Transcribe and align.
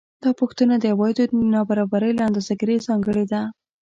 دا 0.23 0.29
پوښتنه 0.39 0.73
د 0.79 0.85
عوایدو 0.93 1.23
د 1.27 1.31
نابرابرۍ 1.55 2.11
له 2.17 2.23
اندازه 2.27 2.53
ګیرۍ 2.59 2.77
ځانګړې 2.87 3.25
ده 3.31 3.41